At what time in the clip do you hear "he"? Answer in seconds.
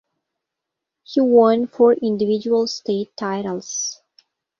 1.03-1.19